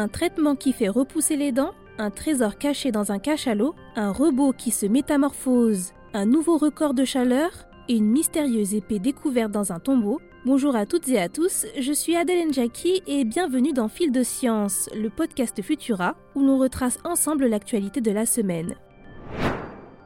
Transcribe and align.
Un 0.00 0.08
traitement 0.08 0.56
qui 0.56 0.72
fait 0.72 0.88
repousser 0.88 1.36
les 1.36 1.52
dents, 1.52 1.74
un 1.98 2.08
trésor 2.08 2.56
caché 2.56 2.90
dans 2.90 3.12
un 3.12 3.18
cachalot, 3.18 3.74
un 3.96 4.12
robot 4.12 4.54
qui 4.56 4.70
se 4.70 4.86
métamorphose, 4.86 5.92
un 6.14 6.24
nouveau 6.24 6.56
record 6.56 6.94
de 6.94 7.04
chaleur 7.04 7.50
et 7.86 7.96
une 7.96 8.06
mystérieuse 8.06 8.72
épée 8.72 8.98
découverte 8.98 9.52
dans 9.52 9.72
un 9.72 9.78
tombeau. 9.78 10.18
Bonjour 10.46 10.74
à 10.74 10.86
toutes 10.86 11.10
et 11.10 11.20
à 11.20 11.28
tous, 11.28 11.66
je 11.78 11.92
suis 11.92 12.16
Adèle 12.16 12.50
Jackie 12.50 13.02
et 13.06 13.26
bienvenue 13.26 13.74
dans 13.74 13.88
Fil 13.88 14.10
de 14.10 14.22
Science, 14.22 14.88
le 14.96 15.10
podcast 15.10 15.60
Futura 15.60 16.16
où 16.34 16.40
l'on 16.40 16.56
retrace 16.56 16.98
ensemble 17.04 17.44
l'actualité 17.44 18.00
de 18.00 18.10
la 18.10 18.24
semaine. 18.24 18.76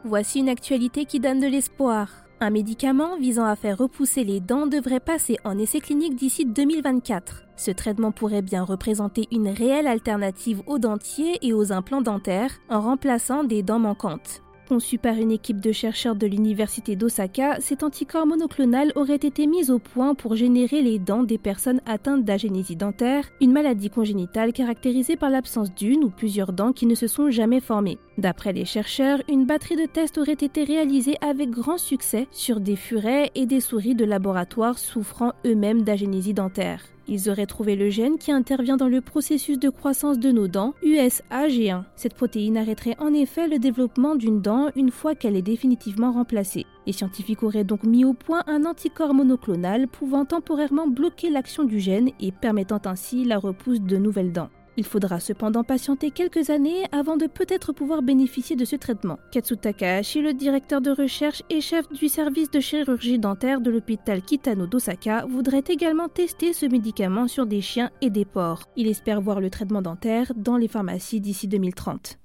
Voici 0.02 0.40
une 0.40 0.48
actualité 0.48 1.04
qui 1.04 1.20
donne 1.20 1.38
de 1.38 1.46
l'espoir. 1.46 2.23
Un 2.40 2.50
médicament 2.50 3.16
visant 3.16 3.44
à 3.44 3.56
faire 3.56 3.78
repousser 3.78 4.24
les 4.24 4.40
dents 4.40 4.66
devrait 4.66 5.00
passer 5.00 5.38
en 5.44 5.56
essai 5.56 5.80
clinique 5.80 6.16
d'ici 6.16 6.44
2024. 6.44 7.44
Ce 7.56 7.70
traitement 7.70 8.12
pourrait 8.12 8.42
bien 8.42 8.64
représenter 8.64 9.28
une 9.32 9.48
réelle 9.48 9.86
alternative 9.86 10.62
aux 10.66 10.78
dentiers 10.78 11.38
et 11.42 11.52
aux 11.52 11.72
implants 11.72 12.02
dentaires 12.02 12.52
en 12.68 12.80
remplaçant 12.80 13.44
des 13.44 13.62
dents 13.62 13.78
manquantes. 13.78 14.43
Conçu 14.68 14.96
par 14.96 15.16
une 15.16 15.30
équipe 15.30 15.60
de 15.60 15.72
chercheurs 15.72 16.16
de 16.16 16.26
l'université 16.26 16.96
d'Osaka, 16.96 17.60
cet 17.60 17.82
anticorps 17.82 18.26
monoclonal 18.26 18.92
aurait 18.94 19.16
été 19.16 19.46
mis 19.46 19.70
au 19.70 19.78
point 19.78 20.14
pour 20.14 20.36
générer 20.36 20.80
les 20.80 20.98
dents 20.98 21.22
des 21.22 21.36
personnes 21.36 21.82
atteintes 21.84 22.24
d'agénésie 22.24 22.74
dentaire, 22.74 23.28
une 23.42 23.52
maladie 23.52 23.90
congénitale 23.90 24.54
caractérisée 24.54 25.16
par 25.16 25.28
l'absence 25.28 25.74
d'une 25.74 26.02
ou 26.04 26.08
plusieurs 26.08 26.54
dents 26.54 26.72
qui 26.72 26.86
ne 26.86 26.94
se 26.94 27.06
sont 27.06 27.30
jamais 27.30 27.60
formées. 27.60 27.98
D'après 28.16 28.54
les 28.54 28.64
chercheurs, 28.64 29.20
une 29.28 29.44
batterie 29.44 29.76
de 29.76 29.86
tests 29.86 30.16
aurait 30.16 30.32
été 30.32 30.64
réalisée 30.64 31.16
avec 31.20 31.50
grand 31.50 31.78
succès 31.78 32.26
sur 32.30 32.58
des 32.58 32.76
furets 32.76 33.30
et 33.34 33.44
des 33.44 33.60
souris 33.60 33.94
de 33.94 34.06
laboratoire 34.06 34.78
souffrant 34.78 35.32
eux-mêmes 35.44 35.82
d'agénésie 35.82 36.32
dentaire. 36.32 36.93
Ils 37.06 37.28
auraient 37.28 37.46
trouvé 37.46 37.76
le 37.76 37.90
gène 37.90 38.18
qui 38.18 38.32
intervient 38.32 38.76
dans 38.76 38.88
le 38.88 39.00
processus 39.00 39.58
de 39.58 39.68
croissance 39.68 40.18
de 40.18 40.30
nos 40.30 40.48
dents, 40.48 40.74
USAG1. 40.82 41.84
Cette 41.96 42.14
protéine 42.14 42.56
arrêterait 42.56 42.96
en 42.98 43.12
effet 43.12 43.46
le 43.46 43.58
développement 43.58 44.16
d'une 44.16 44.40
dent 44.40 44.70
une 44.74 44.90
fois 44.90 45.14
qu'elle 45.14 45.36
est 45.36 45.42
définitivement 45.42 46.12
remplacée. 46.12 46.64
Les 46.86 46.92
scientifiques 46.92 47.42
auraient 47.42 47.64
donc 47.64 47.84
mis 47.84 48.04
au 48.04 48.14
point 48.14 48.42
un 48.46 48.64
anticorps 48.64 49.14
monoclonal 49.14 49.88
pouvant 49.88 50.24
temporairement 50.24 50.86
bloquer 50.86 51.30
l'action 51.30 51.64
du 51.64 51.78
gène 51.78 52.10
et 52.20 52.32
permettant 52.32 52.80
ainsi 52.84 53.24
la 53.24 53.38
repousse 53.38 53.80
de 53.80 53.96
nouvelles 53.96 54.32
dents. 54.32 54.50
Il 54.76 54.84
faudra 54.84 55.20
cependant 55.20 55.62
patienter 55.62 56.10
quelques 56.10 56.50
années 56.50 56.84
avant 56.92 57.16
de 57.16 57.26
peut-être 57.26 57.72
pouvoir 57.72 58.02
bénéficier 58.02 58.56
de 58.56 58.64
ce 58.64 58.76
traitement. 58.76 59.18
Katsu 59.30 59.56
Takahashi, 59.56 60.20
le 60.20 60.34
directeur 60.34 60.80
de 60.80 60.90
recherche 60.90 61.42
et 61.50 61.60
chef 61.60 61.88
du 61.92 62.08
service 62.08 62.50
de 62.50 62.60
chirurgie 62.60 63.18
dentaire 63.18 63.60
de 63.60 63.70
l'hôpital 63.70 64.22
Kitano 64.22 64.66
d'Osaka, 64.66 65.26
voudrait 65.26 65.64
également 65.68 66.08
tester 66.08 66.52
ce 66.52 66.66
médicament 66.66 67.28
sur 67.28 67.46
des 67.46 67.60
chiens 67.60 67.90
et 68.00 68.10
des 68.10 68.24
porcs. 68.24 68.64
Il 68.76 68.88
espère 68.88 69.20
voir 69.20 69.40
le 69.40 69.50
traitement 69.50 69.82
dentaire 69.82 70.32
dans 70.34 70.56
les 70.56 70.68
pharmacies 70.68 71.20
d'ici 71.20 71.46
2030. 71.46 72.18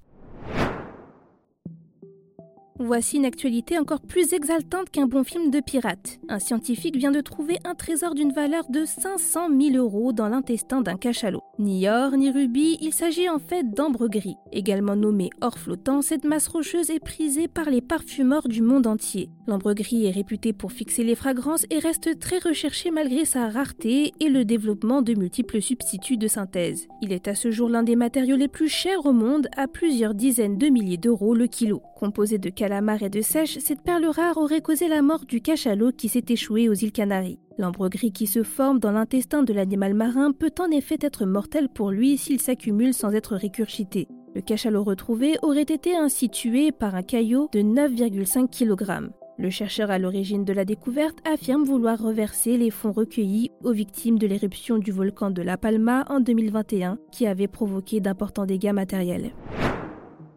Voici 2.82 3.18
une 3.18 3.26
actualité 3.26 3.78
encore 3.78 4.00
plus 4.00 4.32
exaltante 4.32 4.90
qu'un 4.90 5.06
bon 5.06 5.26
film 5.26 5.52
de 5.52 5.60
pirate. 5.60 6.18
Un 6.30 6.40
scientifique 6.40 6.96
vient 6.96 7.12
de 7.12 7.20
trouver 7.20 7.58
un 7.66 7.76
trésor 7.76 8.16
d'une 8.16 8.32
valeur 8.32 8.64
de 8.70 8.86
500 8.86 9.50
000 9.50 9.76
euros 9.76 10.14
dans 10.14 10.30
l'intestin 10.30 10.80
d'un 10.80 10.96
cachalot. 10.96 11.44
Ni 11.60 11.90
or, 11.90 12.12
ni 12.12 12.32
rubis, 12.32 12.78
il 12.80 12.94
s'agit 12.94 13.28
en 13.28 13.38
fait 13.38 13.70
d'ambre 13.70 14.08
gris. 14.08 14.38
Également 14.54 14.96
nommé 14.96 15.30
or 15.42 15.60
flottant, 15.60 16.02
cette 16.02 16.24
masse 16.24 16.48
rocheuse 16.48 16.90
est 16.90 17.04
prisée 17.04 17.50
par 17.50 17.70
les 17.70 17.82
parfumeurs 17.82 18.48
du 18.48 18.62
monde 18.62 18.88
entier. 18.88 19.30
L'ambre 19.46 19.74
gris 19.74 20.06
est 20.06 20.12
réputé 20.12 20.54
pour 20.54 20.72
fixer 20.72 21.04
les 21.04 21.16
fragrances 21.16 21.66
et 21.70 21.80
reste 21.80 22.18
très 22.20 22.38
recherché 22.38 22.92
malgré 22.92 23.26
sa 23.26 23.50
rareté 23.50 24.14
et 24.22 24.30
le 24.30 24.46
développement 24.46 25.02
de 25.02 25.16
multiples 25.16 25.62
substituts 25.62 26.16
de 26.16 26.30
synthèse. 26.30 26.88
Il 27.02 27.12
est 27.12 27.28
à 27.28 27.36
ce 27.36 27.52
jour 27.52 27.68
l'un 27.68 27.84
des 27.84 27.98
matériaux 27.98 28.38
les 28.38 28.48
plus 28.48 28.70
chers 28.70 29.06
au 29.06 29.12
monde, 29.12 29.50
à 29.58 29.68
plusieurs 29.68 30.14
dizaines 30.14 30.58
de 30.58 30.68
milliers 30.68 30.96
d'euros 30.96 31.34
le 31.34 31.48
kilo. 31.48 31.82
Composé 32.00 32.38
de 32.38 32.50
calamar 32.50 33.04
et 33.04 33.10
de 33.10 33.20
sèche, 33.20 33.58
cette 33.60 33.82
perle 33.82 34.06
rare 34.06 34.38
aurait 34.38 34.62
causé 34.62 34.88
la 34.88 35.02
mort 35.02 35.26
du 35.26 35.42
cachalot 35.42 35.92
qui 35.92 36.08
s'est 36.08 36.24
échoué 36.30 36.70
aux 36.70 36.74
îles 36.74 36.94
Canaries. 36.94 37.40
L'ambre 37.58 37.90
gris 37.90 38.14
qui 38.14 38.26
se 38.26 38.42
forme 38.42 38.80
dans 38.80 38.94
l'intestin 38.94 39.44
de 39.44 39.52
l'animal 39.52 39.94
marin 39.94 40.32
peut 40.32 40.54
en 40.60 40.72
effet 40.72 40.96
être 41.02 41.26
mortel 41.26 41.68
pour 41.68 41.92
lui 41.92 42.18
s'il 42.18 42.40
s'accumule 42.40 42.94
sans 42.94 43.12
être 43.12 43.36
récurgité. 43.36 44.08
Le 44.34 44.40
cachalot 44.40 44.86
retrouvé 44.86 45.36
aurait 45.42 45.64
été 45.64 45.94
ainsi 45.94 46.30
tué 46.30 46.72
par 46.72 46.96
un 46.96 47.04
caillot 47.04 47.50
de 47.52 47.60
9,5 47.60 48.48
kg. 48.48 49.12
Le 49.38 49.50
chercheur 49.50 49.92
à 49.92 50.00
l'origine 50.00 50.46
de 50.46 50.54
la 50.54 50.64
découverte 50.64 51.18
affirme 51.28 51.66
vouloir 51.66 52.02
reverser 52.02 52.56
les 52.56 52.72
fonds 52.72 52.94
recueillis 52.94 53.52
aux 53.62 53.74
victimes 53.74 54.20
de 54.20 54.28
l'éruption 54.28 54.78
du 54.78 54.94
volcan 54.94 55.32
de 55.32 55.42
La 55.42 55.58
Palma 55.58 56.06
en 56.08 56.22
2021 56.22 56.98
qui 57.12 57.28
avait 57.28 57.50
provoqué 57.50 58.00
d'importants 58.00 58.46
dégâts 58.46 58.72
matériels. 58.72 59.34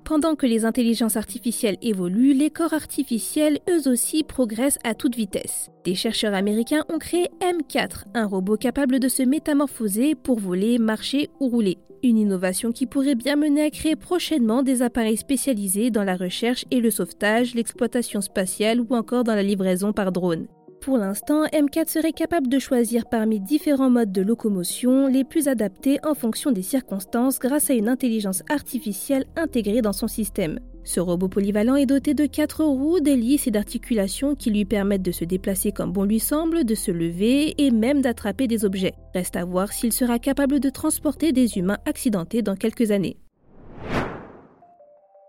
Pendant 0.04 0.34
que 0.34 0.46
les 0.46 0.64
intelligences 0.64 1.16
artificielles 1.16 1.78
évoluent, 1.80 2.34
les 2.34 2.50
corps 2.50 2.74
artificiels 2.74 3.60
eux 3.70 3.88
aussi 3.88 4.24
progressent 4.24 4.78
à 4.82 4.94
toute 4.94 5.14
vitesse. 5.14 5.70
Des 5.84 5.94
chercheurs 5.94 6.34
américains 6.34 6.84
ont 6.92 6.98
créé 6.98 7.28
M4, 7.40 8.04
un 8.14 8.26
robot 8.26 8.56
capable 8.56 8.98
de 8.98 9.08
se 9.08 9.22
métamorphoser 9.22 10.14
pour 10.16 10.40
voler, 10.40 10.78
marcher 10.78 11.30
ou 11.40 11.48
rouler. 11.48 11.78
Une 12.02 12.18
innovation 12.18 12.72
qui 12.72 12.86
pourrait 12.86 13.14
bien 13.14 13.36
mener 13.36 13.62
à 13.62 13.70
créer 13.70 13.94
prochainement 13.94 14.64
des 14.64 14.82
appareils 14.82 15.16
spécialisés 15.16 15.90
dans 15.90 16.04
la 16.04 16.16
recherche 16.16 16.64
et 16.72 16.80
le 16.80 16.90
sauvetage, 16.90 17.54
l'exploitation 17.54 18.20
spatiale 18.20 18.80
ou 18.80 18.94
encore 18.94 19.22
dans 19.22 19.36
la 19.36 19.44
livraison 19.44 19.92
par 19.92 20.10
drone. 20.10 20.48
Pour 20.82 20.98
l'instant, 20.98 21.44
M4 21.44 21.88
serait 21.88 22.12
capable 22.12 22.48
de 22.48 22.58
choisir 22.58 23.06
parmi 23.08 23.38
différents 23.38 23.88
modes 23.88 24.10
de 24.10 24.20
locomotion 24.20 25.06
les 25.06 25.22
plus 25.22 25.46
adaptés 25.46 26.00
en 26.02 26.14
fonction 26.14 26.50
des 26.50 26.62
circonstances 26.62 27.38
grâce 27.38 27.70
à 27.70 27.74
une 27.74 27.88
intelligence 27.88 28.42
artificielle 28.50 29.26
intégrée 29.36 29.80
dans 29.80 29.92
son 29.92 30.08
système. 30.08 30.58
Ce 30.82 30.98
robot 30.98 31.28
polyvalent 31.28 31.76
est 31.76 31.86
doté 31.86 32.14
de 32.14 32.26
quatre 32.26 32.64
roues, 32.64 32.98
d'hélices 32.98 33.46
et 33.46 33.52
d'articulations 33.52 34.34
qui 34.34 34.50
lui 34.50 34.64
permettent 34.64 35.02
de 35.02 35.12
se 35.12 35.24
déplacer 35.24 35.70
comme 35.70 35.92
bon 35.92 36.02
lui 36.02 36.18
semble, 36.18 36.64
de 36.64 36.74
se 36.74 36.90
lever 36.90 37.54
et 37.62 37.70
même 37.70 38.02
d'attraper 38.02 38.48
des 38.48 38.64
objets. 38.64 38.94
Reste 39.14 39.36
à 39.36 39.44
voir 39.44 39.72
s'il 39.72 39.92
sera 39.92 40.18
capable 40.18 40.58
de 40.58 40.68
transporter 40.68 41.30
des 41.30 41.58
humains 41.58 41.78
accidentés 41.86 42.42
dans 42.42 42.56
quelques 42.56 42.90
années. 42.90 43.21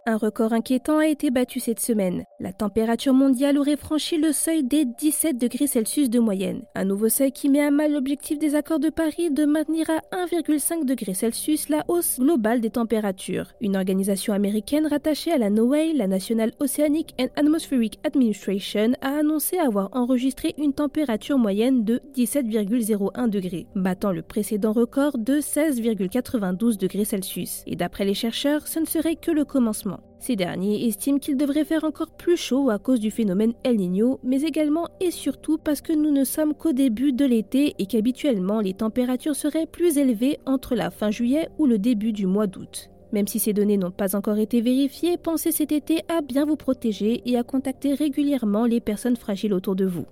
Un 0.05 0.17
record 0.17 0.51
inquiétant 0.51 0.97
a 0.97 1.07
été 1.07 1.31
battu 1.31 1.61
cette 1.61 1.79
semaine. 1.79 2.25
La 2.41 2.51
température 2.51 3.13
mondiale 3.13 3.57
aurait 3.57 3.77
franchi 3.77 4.17
le 4.17 4.33
seuil 4.33 4.61
des 4.61 4.83
17 4.83 5.37
degrés 5.37 5.65
Celsius 5.65 6.09
de 6.09 6.19
moyenne. 6.19 6.63
Un 6.75 6.83
nouveau 6.83 7.07
seuil 7.07 7.31
qui 7.31 7.47
met 7.47 7.61
à 7.61 7.71
mal 7.71 7.93
l'objectif 7.93 8.37
des 8.37 8.55
accords 8.55 8.81
de 8.81 8.89
Paris 8.89 9.31
de 9.31 9.45
maintenir 9.45 9.89
à 9.89 10.01
1,5 10.13 10.83
degré 10.83 11.13
Celsius 11.13 11.69
la 11.69 11.85
hausse 11.87 12.19
globale 12.19 12.59
des 12.59 12.71
températures. 12.71 13.53
Une 13.61 13.77
organisation 13.77 14.33
américaine 14.33 14.87
rattachée 14.87 15.31
à 15.31 15.37
la 15.37 15.49
NOAA, 15.49 15.93
la 15.95 16.07
National 16.07 16.51
Oceanic 16.59 17.15
and 17.17 17.29
Atmospheric 17.37 17.97
Administration, 18.03 18.91
a 18.99 19.19
annoncé 19.19 19.57
avoir 19.57 19.87
enregistré 19.93 20.53
une 20.57 20.73
température 20.73 21.37
moyenne 21.37 21.85
de 21.85 22.01
17,01 22.13 23.29
degrés, 23.29 23.67
battant 23.73 24.11
le 24.11 24.21
précédent 24.21 24.73
record 24.73 25.17
de 25.17 25.39
16,92 25.39 26.77
degrés 26.77 27.05
Celsius. 27.05 27.63
Et 27.67 27.77
d'après 27.77 28.03
les 28.03 28.13
chercheurs, 28.13 28.67
ce 28.67 28.81
ne 28.81 28.85
serait 28.85 29.15
que 29.15 29.31
le 29.31 29.45
commencement. 29.45 29.92
Ces 30.23 30.37
derniers 30.37 30.87
estiment 30.87 31.19
qu'il 31.19 31.35
devrait 31.35 31.65
faire 31.65 31.83
encore 31.83 32.11
plus 32.11 32.37
chaud 32.37 32.69
à 32.69 32.79
cause 32.79 33.01
du 33.01 33.11
phénomène 33.11 33.51
El 33.65 33.75
Niño, 33.75 34.21
mais 34.23 34.43
également 34.43 34.87
et 35.01 35.11
surtout 35.11 35.57
parce 35.57 35.81
que 35.81 35.91
nous 35.91 36.11
ne 36.11 36.23
sommes 36.23 36.53
qu'au 36.53 36.71
début 36.71 37.11
de 37.11 37.25
l'été 37.25 37.75
et 37.77 37.87
qu'habituellement 37.87 38.61
les 38.61 38.73
températures 38.73 39.35
seraient 39.35 39.65
plus 39.65 39.97
élevées 39.97 40.39
entre 40.45 40.75
la 40.75 40.91
fin 40.91 41.11
juillet 41.11 41.49
ou 41.57 41.65
le 41.65 41.77
début 41.77 42.13
du 42.13 42.25
mois 42.25 42.47
d'août. 42.47 42.89
Même 43.11 43.27
si 43.27 43.37
ces 43.37 43.51
données 43.51 43.75
n'ont 43.75 43.91
pas 43.91 44.15
encore 44.15 44.37
été 44.37 44.61
vérifiées, 44.61 45.17
pensez 45.17 45.51
cet 45.51 45.73
été 45.73 46.03
à 46.07 46.21
bien 46.21 46.45
vous 46.45 46.55
protéger 46.55 47.21
et 47.25 47.37
à 47.37 47.43
contacter 47.43 47.93
régulièrement 47.93 48.65
les 48.65 48.79
personnes 48.79 49.17
fragiles 49.17 49.53
autour 49.53 49.75
de 49.75 49.85
vous. 49.85 50.05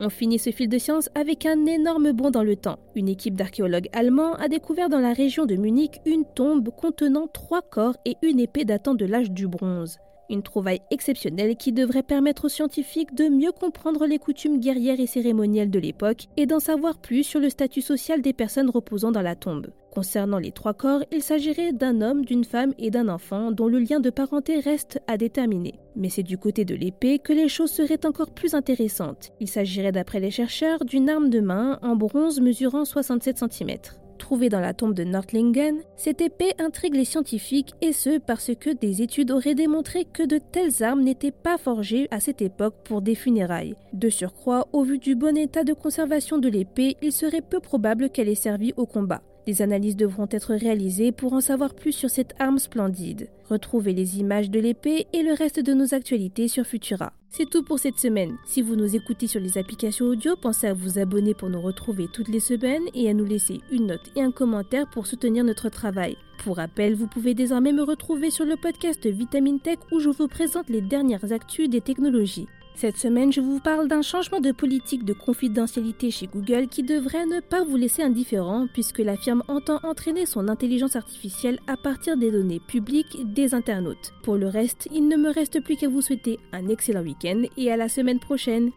On 0.00 0.08
finit 0.10 0.38
ce 0.38 0.50
fil 0.50 0.68
de 0.68 0.78
science 0.78 1.08
avec 1.14 1.46
un 1.46 1.66
énorme 1.66 2.12
bond 2.12 2.30
dans 2.30 2.42
le 2.42 2.56
temps. 2.56 2.78
Une 2.96 3.08
équipe 3.08 3.36
d'archéologues 3.36 3.88
allemands 3.92 4.34
a 4.34 4.48
découvert 4.48 4.88
dans 4.88 4.98
la 5.00 5.12
région 5.12 5.46
de 5.46 5.54
Munich 5.54 6.00
une 6.04 6.24
tombe 6.24 6.70
contenant 6.70 7.28
trois 7.28 7.62
corps 7.62 7.96
et 8.04 8.16
une 8.22 8.40
épée 8.40 8.64
datant 8.64 8.94
de 8.94 9.04
l'âge 9.04 9.30
du 9.30 9.46
bronze. 9.46 9.98
Une 10.30 10.42
trouvaille 10.42 10.80
exceptionnelle 10.90 11.56
qui 11.56 11.72
devrait 11.72 12.02
permettre 12.02 12.46
aux 12.46 12.48
scientifiques 12.50 13.14
de 13.14 13.28
mieux 13.28 13.52
comprendre 13.52 14.06
les 14.06 14.18
coutumes 14.18 14.58
guerrières 14.58 15.00
et 15.00 15.06
cérémonielles 15.06 15.70
de 15.70 15.78
l'époque 15.78 16.26
et 16.36 16.46
d'en 16.46 16.60
savoir 16.60 16.98
plus 16.98 17.24
sur 17.24 17.40
le 17.40 17.50
statut 17.50 17.82
social 17.82 18.22
des 18.22 18.32
personnes 18.32 18.70
reposant 18.70 19.12
dans 19.12 19.22
la 19.22 19.36
tombe. 19.36 19.68
Concernant 19.94 20.38
les 20.38 20.50
trois 20.50 20.74
corps, 20.74 21.04
il 21.12 21.22
s'agirait 21.22 21.72
d'un 21.72 22.00
homme, 22.00 22.24
d'une 22.24 22.44
femme 22.44 22.74
et 22.78 22.90
d'un 22.90 23.08
enfant 23.08 23.52
dont 23.52 23.68
le 23.68 23.78
lien 23.78 24.00
de 24.00 24.10
parenté 24.10 24.58
reste 24.58 25.00
à 25.06 25.16
déterminer. 25.16 25.74
Mais 25.94 26.08
c'est 26.08 26.24
du 26.24 26.36
côté 26.36 26.64
de 26.64 26.74
l'épée 26.74 27.20
que 27.20 27.32
les 27.32 27.48
choses 27.48 27.70
seraient 27.70 28.04
encore 28.04 28.32
plus 28.32 28.54
intéressantes. 28.54 29.30
Il 29.38 29.48
s'agirait 29.48 29.92
d'après 29.92 30.18
les 30.18 30.32
chercheurs 30.32 30.84
d'une 30.84 31.08
arme 31.08 31.30
de 31.30 31.40
main 31.40 31.78
en 31.82 31.94
bronze 31.94 32.40
mesurant 32.40 32.84
67 32.84 33.38
cm. 33.38 33.78
Trouvée 34.18 34.48
dans 34.48 34.60
la 34.60 34.74
tombe 34.74 34.94
de 34.94 35.04
Nordlingen, 35.04 35.82
cette 35.96 36.20
épée 36.20 36.52
intrigue 36.58 36.94
les 36.94 37.04
scientifiques 37.04 37.72
et 37.80 37.92
ce 37.92 38.18
parce 38.18 38.52
que 38.58 38.70
des 38.70 39.02
études 39.02 39.30
auraient 39.30 39.54
démontré 39.54 40.04
que 40.04 40.22
de 40.22 40.38
telles 40.38 40.82
armes 40.82 41.02
n'étaient 41.02 41.30
pas 41.30 41.58
forgées 41.58 42.08
à 42.10 42.20
cette 42.20 42.42
époque 42.42 42.76
pour 42.84 43.02
des 43.02 43.14
funérailles. 43.14 43.74
De 43.92 44.08
surcroît, 44.08 44.68
au 44.72 44.82
vu 44.82 44.98
du 44.98 45.14
bon 45.14 45.36
état 45.36 45.64
de 45.64 45.72
conservation 45.72 46.38
de 46.38 46.48
l'épée, 46.48 46.96
il 47.02 47.12
serait 47.12 47.42
peu 47.42 47.60
probable 47.60 48.10
qu'elle 48.10 48.28
ait 48.28 48.34
servi 48.34 48.72
au 48.76 48.86
combat. 48.86 49.22
Des 49.46 49.60
analyses 49.60 49.96
devront 49.96 50.28
être 50.30 50.54
réalisées 50.54 51.12
pour 51.12 51.34
en 51.34 51.40
savoir 51.40 51.74
plus 51.74 51.92
sur 51.92 52.08
cette 52.08 52.34
arme 52.38 52.58
splendide. 52.58 53.28
Retrouvez 53.48 53.92
les 53.92 54.18
images 54.18 54.50
de 54.50 54.58
l'épée 54.58 55.06
et 55.12 55.22
le 55.22 55.34
reste 55.34 55.60
de 55.60 55.74
nos 55.74 55.92
actualités 55.92 56.48
sur 56.48 56.64
Futura. 56.64 57.12
C'est 57.36 57.50
tout 57.50 57.64
pour 57.64 57.80
cette 57.80 57.98
semaine. 57.98 58.36
Si 58.44 58.62
vous 58.62 58.76
nous 58.76 58.94
écoutez 58.94 59.26
sur 59.26 59.40
les 59.40 59.58
applications 59.58 60.06
audio, 60.06 60.36
pensez 60.36 60.68
à 60.68 60.72
vous 60.72 61.00
abonner 61.00 61.34
pour 61.34 61.50
nous 61.50 61.60
retrouver 61.60 62.06
toutes 62.06 62.28
les 62.28 62.38
semaines 62.38 62.84
et 62.94 63.10
à 63.10 63.12
nous 63.12 63.24
laisser 63.24 63.60
une 63.72 63.88
note 63.88 64.08
et 64.14 64.22
un 64.22 64.30
commentaire 64.30 64.88
pour 64.88 65.08
soutenir 65.08 65.42
notre 65.42 65.68
travail. 65.68 66.16
Pour 66.44 66.58
rappel, 66.58 66.94
vous 66.94 67.08
pouvez 67.08 67.34
désormais 67.34 67.72
me 67.72 67.82
retrouver 67.82 68.30
sur 68.30 68.44
le 68.44 68.54
podcast 68.54 69.04
Vitamine 69.04 69.58
Tech 69.58 69.78
où 69.90 69.98
je 69.98 70.10
vous 70.10 70.28
présente 70.28 70.68
les 70.68 70.80
dernières 70.80 71.32
actus 71.32 71.68
des 71.68 71.80
technologies. 71.80 72.46
Cette 72.76 72.96
semaine, 72.96 73.32
je 73.32 73.40
vous 73.40 73.60
parle 73.60 73.86
d'un 73.86 74.02
changement 74.02 74.40
de 74.40 74.50
politique 74.50 75.04
de 75.04 75.12
confidentialité 75.12 76.10
chez 76.10 76.26
Google 76.26 76.66
qui 76.66 76.82
devrait 76.82 77.24
ne 77.24 77.38
pas 77.38 77.62
vous 77.62 77.76
laisser 77.76 78.02
indifférent 78.02 78.66
puisque 78.72 78.98
la 78.98 79.16
firme 79.16 79.44
entend 79.46 79.78
entraîner 79.84 80.26
son 80.26 80.48
intelligence 80.48 80.96
artificielle 80.96 81.60
à 81.68 81.76
partir 81.76 82.16
des 82.16 82.32
données 82.32 82.60
publiques 82.60 83.32
des 83.32 83.54
internautes. 83.54 84.12
Pour 84.24 84.36
le 84.36 84.48
reste, 84.48 84.88
il 84.92 85.06
ne 85.06 85.16
me 85.16 85.32
reste 85.32 85.62
plus 85.62 85.76
qu'à 85.76 85.88
vous 85.88 86.02
souhaiter 86.02 86.40
un 86.52 86.68
excellent 86.68 87.02
week-end 87.02 87.42
et 87.56 87.70
à 87.70 87.76
la 87.76 87.88
semaine 87.88 88.18
prochaine. 88.18 88.72